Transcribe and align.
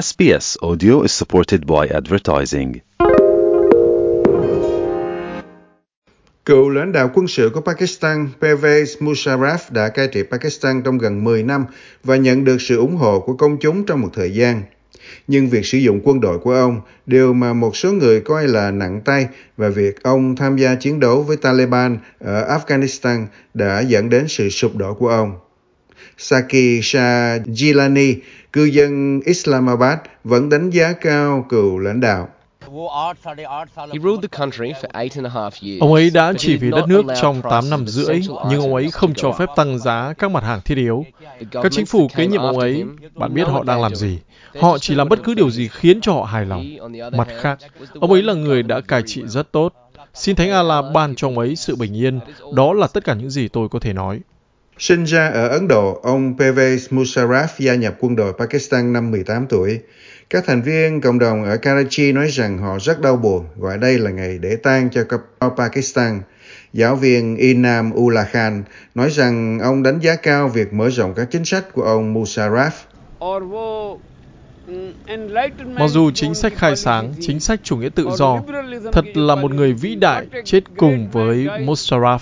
SBS 0.00 0.56
Audio 0.62 1.00
is 1.00 1.12
supported 1.12 1.60
by 1.66 1.88
advertising. 1.94 2.72
Cựu 6.44 6.70
lãnh 6.70 6.92
đạo 6.92 7.10
quân 7.14 7.28
sự 7.28 7.50
của 7.54 7.60
Pakistan 7.60 8.28
Pervez 8.40 8.84
Musharraf 9.00 9.58
đã 9.70 9.88
cai 9.88 10.08
trị 10.08 10.22
Pakistan 10.30 10.82
trong 10.82 10.98
gần 10.98 11.24
10 11.24 11.42
năm 11.42 11.64
và 12.04 12.16
nhận 12.16 12.44
được 12.44 12.56
sự 12.60 12.76
ủng 12.76 12.96
hộ 12.96 13.20
của 13.20 13.34
công 13.34 13.56
chúng 13.60 13.86
trong 13.86 14.00
một 14.00 14.08
thời 14.14 14.34
gian. 14.34 14.62
Nhưng 15.28 15.48
việc 15.48 15.66
sử 15.66 15.78
dụng 15.78 16.00
quân 16.04 16.20
đội 16.20 16.38
của 16.38 16.54
ông, 16.54 16.80
điều 17.06 17.32
mà 17.32 17.52
một 17.52 17.76
số 17.76 17.92
người 17.92 18.20
coi 18.20 18.48
là 18.48 18.70
nặng 18.70 19.00
tay 19.04 19.28
và 19.56 19.68
việc 19.68 20.02
ông 20.02 20.36
tham 20.36 20.56
gia 20.56 20.74
chiến 20.74 21.00
đấu 21.00 21.22
với 21.22 21.36
Taliban 21.36 21.98
ở 22.18 22.58
Afghanistan 22.58 23.26
đã 23.54 23.80
dẫn 23.80 24.10
đến 24.10 24.28
sự 24.28 24.48
sụp 24.48 24.76
đổ 24.76 24.94
của 24.94 25.08
ông. 25.08 25.38
Saki 26.18 26.82
Shah 26.82 27.42
Gilani, 27.46 28.14
cư 28.52 28.64
dân 28.64 29.20
Islamabad, 29.24 29.98
vẫn 30.24 30.48
đánh 30.48 30.70
giá 30.70 30.92
cao 30.92 31.46
cựu 31.48 31.78
lãnh 31.78 32.00
đạo. 32.00 32.28
He 33.92 33.98
ruled 33.98 34.22
the 34.22 34.28
country 34.38 34.72
for 34.72 34.88
eight 34.92 35.14
and 35.16 35.26
a 35.26 35.30
half 35.30 35.50
years. 35.62 35.80
Ông 35.80 35.92
ấy 35.92 36.10
đã 36.10 36.32
chỉ 36.38 36.56
vì 36.56 36.70
đất 36.70 36.88
nước 36.88 37.02
trong 37.20 37.42
8 37.42 37.70
năm 37.70 37.86
rưỡi, 37.86 38.20
nhưng 38.50 38.60
ông 38.60 38.74
ấy 38.74 38.90
không 38.90 39.14
cho 39.14 39.32
phép 39.32 39.48
tăng 39.56 39.78
giá 39.78 40.14
các 40.18 40.30
mặt 40.30 40.44
hàng 40.44 40.60
thiết 40.64 40.74
yếu. 40.74 41.04
Các 41.50 41.72
chính 41.72 41.86
phủ 41.86 42.08
kế 42.16 42.26
nhiệm 42.26 42.40
ông 42.40 42.58
ấy, 42.58 42.84
bạn 43.14 43.34
biết 43.34 43.48
họ 43.48 43.64
đang 43.64 43.80
làm 43.80 43.94
gì. 43.94 44.18
Họ 44.60 44.78
chỉ 44.78 44.94
làm 44.94 45.08
bất 45.08 45.22
cứ 45.24 45.34
điều 45.34 45.50
gì 45.50 45.68
khiến 45.68 46.00
cho 46.00 46.12
họ 46.12 46.24
hài 46.24 46.46
lòng. 46.46 46.66
Mặt 47.12 47.28
khác, 47.40 47.58
ông 48.00 48.12
ấy 48.12 48.22
là 48.22 48.34
người 48.34 48.62
đã 48.62 48.80
cai 48.80 49.02
trị 49.06 49.22
rất 49.26 49.52
tốt. 49.52 49.72
Xin 50.14 50.36
Thánh 50.36 50.50
Allah 50.50 50.84
ban 50.94 51.14
cho 51.14 51.28
ông 51.28 51.38
ấy 51.38 51.56
sự 51.56 51.76
bình 51.76 51.96
yên. 51.96 52.20
Đó 52.54 52.72
là 52.72 52.86
tất 52.86 53.04
cả 53.04 53.14
những 53.14 53.30
gì 53.30 53.48
tôi 53.48 53.68
có 53.68 53.78
thể 53.78 53.92
nói. 53.92 54.20
Sinh 54.78 55.04
ra 55.04 55.28
ở 55.28 55.48
Ấn 55.48 55.68
Độ, 55.68 56.00
ông 56.02 56.36
Pervez 56.36 56.76
Musharraf 56.90 57.46
gia 57.58 57.74
nhập 57.74 57.94
quân 58.00 58.16
đội 58.16 58.32
Pakistan 58.32 58.92
năm 58.92 59.10
18 59.10 59.46
tuổi. 59.46 59.80
Các 60.30 60.44
thành 60.46 60.62
viên 60.62 61.00
cộng 61.00 61.18
đồng 61.18 61.44
ở 61.44 61.56
Karachi 61.56 62.12
nói 62.12 62.28
rằng 62.28 62.58
họ 62.58 62.78
rất 62.78 63.00
đau 63.00 63.16
buồn, 63.16 63.46
gọi 63.56 63.78
đây 63.78 63.98
là 63.98 64.10
ngày 64.10 64.38
để 64.38 64.56
tang 64.56 64.90
cho 64.90 65.04
Pakistan. 65.56 66.20
Giáo 66.72 66.96
viên 66.96 67.36
Inam 67.36 67.92
Ula 67.94 68.24
Khan 68.24 68.64
nói 68.94 69.10
rằng 69.10 69.58
ông 69.58 69.82
đánh 69.82 69.98
giá 70.00 70.16
cao 70.16 70.48
việc 70.48 70.72
mở 70.72 70.90
rộng 70.90 71.14
các 71.16 71.28
chính 71.30 71.44
sách 71.44 71.72
của 71.72 71.82
ông 71.82 72.14
Musharraf. 72.14 72.70
Mặc 75.66 75.88
dù 75.88 76.10
chính 76.10 76.34
sách 76.34 76.52
khai 76.56 76.76
sáng, 76.76 77.12
chính 77.20 77.40
sách 77.40 77.60
chủ 77.62 77.76
nghĩa 77.76 77.88
tự 77.94 78.08
do 78.16 78.40
thật 78.92 79.04
là 79.14 79.34
một 79.34 79.54
người 79.54 79.72
vĩ 79.72 79.94
đại 79.94 80.26
chết 80.44 80.60
cùng 80.76 81.10
với 81.10 81.46
Musharraf. 81.46 82.18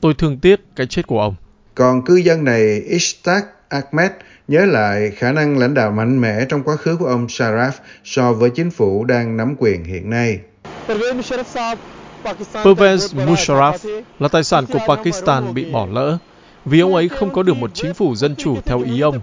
Tôi 0.00 0.14
thương 0.14 0.38
tiếc 0.38 0.60
cái 0.76 0.86
chết 0.86 1.06
của 1.06 1.20
ông. 1.20 1.34
Còn 1.74 2.02
cư 2.02 2.16
dân 2.16 2.44
này 2.44 2.82
Ishtaq 2.88 3.42
Ahmed 3.68 4.10
nhớ 4.48 4.66
lại 4.66 5.10
khả 5.10 5.32
năng 5.32 5.58
lãnh 5.58 5.74
đạo 5.74 5.90
mạnh 5.90 6.20
mẽ 6.20 6.44
trong 6.48 6.62
quá 6.62 6.76
khứ 6.76 6.96
của 6.96 7.06
ông 7.06 7.26
Sharaf 7.26 7.72
so 8.04 8.32
với 8.32 8.50
chính 8.50 8.70
phủ 8.70 9.04
đang 9.04 9.36
nắm 9.36 9.54
quyền 9.58 9.84
hiện 9.84 10.10
nay. 10.10 10.38
Pervez 12.54 13.14
Musharraf 13.26 14.02
là 14.18 14.28
tài 14.28 14.44
sản 14.44 14.66
của 14.66 14.78
Pakistan 14.88 15.54
bị 15.54 15.64
bỏ 15.72 15.86
lỡ 15.92 16.18
vì 16.64 16.80
ông 16.80 16.94
ấy 16.94 17.08
không 17.08 17.32
có 17.32 17.42
được 17.42 17.56
một 17.56 17.70
chính 17.74 17.94
phủ 17.94 18.14
dân 18.14 18.36
chủ 18.36 18.56
theo 18.64 18.82
ý 18.82 19.00
ông. 19.00 19.20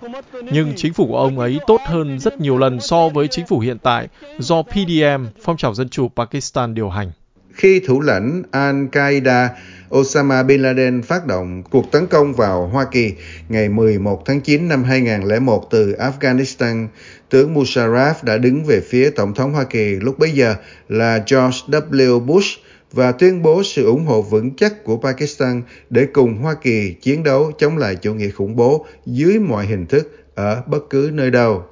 Nhưng 0.52 0.74
chính 0.76 0.94
phủ 0.94 1.08
của 1.08 1.18
ông 1.18 1.40
ấy 1.40 1.60
tốt 1.68 1.82
hơn 1.86 2.20
rất 2.20 2.40
nhiều 2.40 2.58
lần 2.58 2.80
so 2.80 3.10
với 3.10 3.28
chính 3.28 3.48
phủ 3.48 3.60
hiện 3.60 3.78
tại 3.80 4.08
do 4.40 4.62
PDM, 4.62 5.26
phong 5.44 5.58
trào 5.58 5.74
dân 5.74 5.90
chủ 5.90 6.10
Pakistan 6.16 6.76
điều 6.76 6.90
hành. 6.90 7.12
Khi 7.58 7.80
thủ 7.80 8.02
lãnh 8.02 8.44
Al-Qaeda 8.52 9.48
Osama 9.96 10.44
Bin 10.44 10.62
Laden 10.62 11.02
phát 11.02 11.28
động 11.28 11.64
cuộc 11.72 11.92
tấn 11.92 12.08
công 12.08 12.34
vào 12.34 12.68
Hoa 12.68 12.86
Kỳ 12.92 13.14
ngày 13.50 13.70
11 13.70 14.26
tháng 14.26 14.42
9 14.42 14.68
năm 14.68 14.84
2001 14.84 15.72
từ 15.72 15.96
Afghanistan, 16.00 16.88
tướng 17.30 17.56
Musharraf 17.56 18.14
đã 18.22 18.38
đứng 18.38 18.64
về 18.64 18.82
phía 18.82 19.10
Tổng 19.10 19.34
thống 19.34 19.54
Hoa 19.54 19.64
Kỳ 19.64 19.96
lúc 19.96 20.20
bấy 20.20 20.32
giờ 20.32 20.56
là 20.90 21.18
George 21.18 21.58
W. 21.68 22.20
Bush 22.20 22.60
và 22.92 23.12
tuyên 23.12 23.42
bố 23.42 23.64
sự 23.64 23.86
ủng 23.86 24.06
hộ 24.06 24.22
vững 24.22 24.56
chắc 24.56 24.84
của 24.84 24.98
Pakistan 24.98 25.62
để 25.90 26.06
cùng 26.14 26.38
Hoa 26.38 26.54
Kỳ 26.54 26.94
chiến 26.94 27.24
đấu 27.24 27.52
chống 27.58 27.78
lại 27.78 27.96
chủ 27.96 28.14
nghĩa 28.14 28.30
khủng 28.30 28.56
bố 28.56 28.86
dưới 29.06 29.40
mọi 29.40 29.66
hình 29.66 29.86
thức 29.86 30.26
ở 30.36 30.62
bất 30.68 30.90
cứ 30.90 31.10
nơi 31.14 31.32
đâu. 31.32 31.64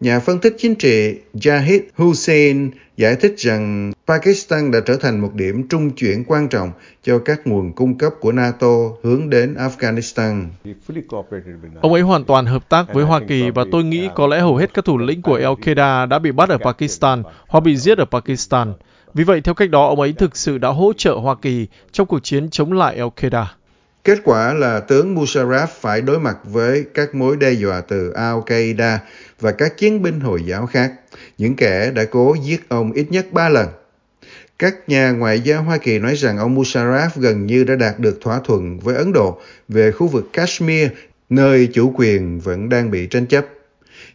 Nhà 0.00 0.20
phân 0.20 0.38
tích 0.38 0.54
chính 0.58 0.74
trị 0.74 1.14
Jahid 1.34 1.80
Hussein 1.96 2.70
giải 2.96 3.16
thích 3.16 3.34
rằng 3.38 3.92
Pakistan 4.06 4.70
đã 4.70 4.80
trở 4.86 4.96
thành 4.96 5.20
một 5.20 5.34
điểm 5.34 5.68
trung 5.68 5.90
chuyển 5.90 6.24
quan 6.24 6.48
trọng 6.48 6.72
cho 7.02 7.18
các 7.18 7.46
nguồn 7.46 7.72
cung 7.72 7.98
cấp 7.98 8.12
của 8.20 8.32
NATO 8.32 8.74
hướng 9.02 9.30
đến 9.30 9.54
Afghanistan. 9.54 10.46
Ông 11.80 11.92
ấy 11.92 12.02
hoàn 12.02 12.24
toàn 12.24 12.46
hợp 12.46 12.68
tác 12.68 12.94
với 12.94 13.04
Hoa 13.04 13.20
Kỳ 13.28 13.50
và 13.50 13.64
tôi 13.72 13.84
nghĩ 13.84 14.08
có 14.14 14.26
lẽ 14.26 14.40
hầu 14.40 14.56
hết 14.56 14.74
các 14.74 14.84
thủ 14.84 14.98
lĩnh 14.98 15.22
của 15.22 15.38
Al-Qaeda 15.38 16.08
đã 16.08 16.18
bị 16.18 16.32
bắt 16.32 16.48
ở 16.48 16.58
Pakistan 16.58 17.22
hoặc 17.48 17.60
bị 17.60 17.76
giết 17.76 17.98
ở 17.98 18.04
Pakistan. 18.04 18.72
Vì 19.14 19.24
vậy, 19.24 19.40
theo 19.40 19.54
cách 19.54 19.70
đó, 19.70 19.86
ông 19.86 20.00
ấy 20.00 20.12
thực 20.12 20.36
sự 20.36 20.58
đã 20.58 20.68
hỗ 20.68 20.92
trợ 20.96 21.14
Hoa 21.14 21.34
Kỳ 21.42 21.66
trong 21.92 22.06
cuộc 22.06 22.18
chiến 22.18 22.50
chống 22.50 22.72
lại 22.72 22.98
Al-Qaeda. 22.98 23.44
Kết 24.04 24.18
quả 24.24 24.54
là 24.54 24.80
tướng 24.80 25.14
Musharraf 25.14 25.66
phải 25.80 26.00
đối 26.00 26.20
mặt 26.20 26.36
với 26.44 26.84
các 26.94 27.14
mối 27.14 27.36
đe 27.36 27.52
dọa 27.52 27.80
từ 27.80 28.12
Al-Qaeda 28.12 28.98
và 29.40 29.52
các 29.52 29.76
chiến 29.76 30.02
binh 30.02 30.20
Hồi 30.20 30.42
giáo 30.42 30.66
khác, 30.66 30.92
những 31.38 31.56
kẻ 31.56 31.90
đã 31.90 32.04
cố 32.04 32.36
giết 32.44 32.68
ông 32.68 32.92
ít 32.92 33.06
nhất 33.10 33.26
ba 33.32 33.48
lần. 33.48 33.68
Các 34.58 34.88
nhà 34.88 35.10
ngoại 35.10 35.40
giao 35.40 35.62
Hoa 35.62 35.78
Kỳ 35.78 35.98
nói 35.98 36.14
rằng 36.14 36.38
ông 36.38 36.56
Musharraf 36.56 37.08
gần 37.16 37.46
như 37.46 37.64
đã 37.64 37.76
đạt 37.76 37.98
được 37.98 38.18
thỏa 38.20 38.40
thuận 38.44 38.78
với 38.78 38.94
Ấn 38.96 39.12
Độ 39.12 39.40
về 39.68 39.92
khu 39.92 40.06
vực 40.06 40.28
Kashmir, 40.32 40.88
nơi 41.28 41.68
chủ 41.72 41.92
quyền 41.96 42.40
vẫn 42.40 42.68
đang 42.68 42.90
bị 42.90 43.06
tranh 43.06 43.26
chấp. 43.26 43.46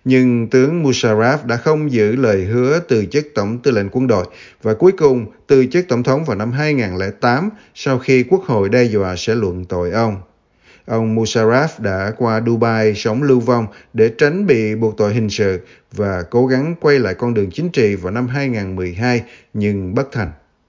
Nhưng 0.05 0.47
tướng 0.49 0.83
Musharraf 0.83 1.38
đã 1.45 1.57
không 1.57 1.91
giữ 1.91 2.16
lời 2.16 2.43
hứa 2.45 2.79
từ 2.88 3.05
chức 3.05 3.27
tổng 3.35 3.59
tư 3.59 3.71
lệnh 3.71 3.89
quân 3.89 4.07
đội 4.07 4.25
và 4.61 4.73
cuối 4.73 4.91
cùng, 4.91 5.25
từ 5.47 5.66
chức 5.66 5.88
tổng 5.88 6.03
thống 6.03 6.25
vào 6.25 6.38
năm 6.38 6.51
2008 6.51 7.49
sau 7.75 7.99
khi 7.99 8.23
quốc 8.23 8.44
hội 8.44 8.69
đe 8.69 8.83
dọa 8.83 9.15
sẽ 9.15 9.35
luận 9.35 9.65
tội 9.65 9.91
ông. 9.91 10.17
Ông 10.85 11.15
Musharraf 11.15 11.67
đã 11.77 12.13
qua 12.17 12.41
Dubai 12.45 12.95
sống 12.95 13.23
lưu 13.23 13.39
vong 13.39 13.67
để 13.94 14.11
tránh 14.17 14.47
bị 14.47 14.75
buộc 14.75 14.97
tội 14.97 15.13
hình 15.13 15.29
sự 15.29 15.59
và 15.91 16.23
cố 16.29 16.47
gắng 16.47 16.75
quay 16.81 16.99
lại 16.99 17.13
con 17.13 17.33
đường 17.33 17.49
chính 17.51 17.69
trị 17.69 17.95
vào 17.95 18.11
năm 18.11 18.27
2012 18.27 19.23
nhưng 19.53 19.95
bất 19.95 20.11
thành. 20.11 20.31